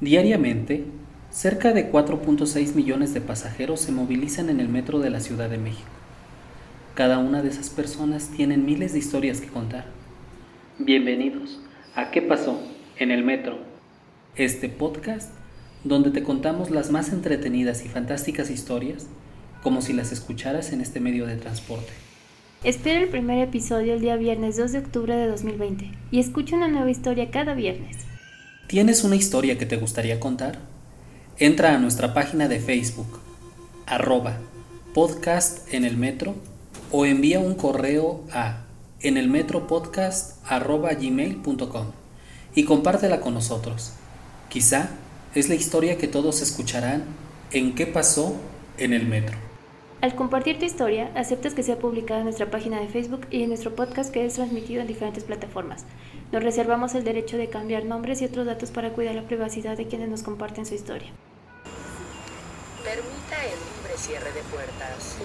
Diariamente, 0.00 0.84
cerca 1.28 1.74
de 1.74 1.92
4.6 1.92 2.74
millones 2.74 3.12
de 3.12 3.20
pasajeros 3.20 3.80
se 3.82 3.92
movilizan 3.92 4.48
en 4.48 4.58
el 4.58 4.70
metro 4.70 4.98
de 4.98 5.10
la 5.10 5.20
Ciudad 5.20 5.50
de 5.50 5.58
México. 5.58 5.90
Cada 6.94 7.18
una 7.18 7.42
de 7.42 7.50
esas 7.50 7.68
personas 7.68 8.30
tiene 8.34 8.56
miles 8.56 8.94
de 8.94 8.98
historias 8.98 9.42
que 9.42 9.48
contar. 9.48 9.84
Bienvenidos 10.78 11.60
a 11.94 12.10
¿Qué 12.10 12.22
pasó? 12.22 12.62
en 12.98 13.10
el 13.10 13.24
metro? 13.24 13.58
Este 14.36 14.70
podcast 14.70 15.32
donde 15.84 16.10
te 16.10 16.22
contamos 16.22 16.70
las 16.70 16.90
más 16.90 17.12
entretenidas 17.12 17.84
y 17.84 17.88
fantásticas 17.88 18.50
historias 18.50 19.06
como 19.62 19.82
si 19.82 19.92
las 19.92 20.12
escucharas 20.12 20.72
en 20.72 20.80
este 20.80 21.00
medio 21.00 21.26
de 21.26 21.36
transporte. 21.36 21.92
Espera 22.64 23.00
el 23.00 23.08
primer 23.08 23.46
episodio 23.46 23.92
el 23.92 24.00
día 24.00 24.16
viernes 24.16 24.56
2 24.56 24.72
de 24.72 24.78
octubre 24.78 25.14
de 25.14 25.26
2020 25.26 25.90
y 26.10 26.20
escucha 26.20 26.56
una 26.56 26.68
nueva 26.68 26.90
historia 26.90 27.30
cada 27.30 27.52
viernes. 27.52 28.09
¿Tienes 28.70 29.02
una 29.02 29.16
historia 29.16 29.58
que 29.58 29.66
te 29.66 29.74
gustaría 29.74 30.20
contar? 30.20 30.60
Entra 31.40 31.74
a 31.74 31.78
nuestra 31.78 32.14
página 32.14 32.46
de 32.46 32.60
Facebook, 32.60 33.18
arroba 33.84 34.38
podcast 34.94 35.66
en 35.74 35.84
el 35.84 35.96
metro, 35.96 36.36
o 36.92 37.04
envía 37.04 37.40
un 37.40 37.56
correo 37.56 38.22
a 38.30 38.66
en 39.00 39.16
el 39.16 39.26
metro 39.28 39.66
y 42.54 42.62
compártela 42.62 43.20
con 43.20 43.34
nosotros. 43.34 43.94
Quizá 44.48 44.90
es 45.34 45.48
la 45.48 45.56
historia 45.56 45.98
que 45.98 46.06
todos 46.06 46.40
escucharán 46.40 47.02
en 47.50 47.74
qué 47.74 47.88
pasó 47.88 48.36
en 48.78 48.92
el 48.92 49.04
metro. 49.04 49.49
Al 50.00 50.14
compartir 50.14 50.58
tu 50.58 50.64
historia, 50.64 51.10
aceptas 51.14 51.52
que 51.52 51.62
sea 51.62 51.78
publicada 51.78 52.20
en 52.20 52.24
nuestra 52.24 52.50
página 52.50 52.80
de 52.80 52.88
Facebook 52.88 53.26
y 53.30 53.42
en 53.42 53.50
nuestro 53.50 53.76
podcast 53.76 54.10
que 54.10 54.24
es 54.24 54.32
transmitido 54.32 54.80
en 54.80 54.86
diferentes 54.86 55.24
plataformas. 55.24 55.84
Nos 56.32 56.42
reservamos 56.42 56.94
el 56.94 57.04
derecho 57.04 57.36
de 57.36 57.50
cambiar 57.50 57.84
nombres 57.84 58.22
y 58.22 58.24
otros 58.24 58.46
datos 58.46 58.70
para 58.70 58.94
cuidar 58.94 59.14
la 59.14 59.26
privacidad 59.26 59.76
de 59.76 59.88
quienes 59.88 60.08
nos 60.08 60.22
comparten 60.22 60.64
su 60.64 60.74
historia. 60.74 61.10
Permita 62.82 63.44
el 63.44 63.58
libre 63.58 63.98
cierre 63.98 64.32
de 64.32 64.40
puertas. 64.44 65.18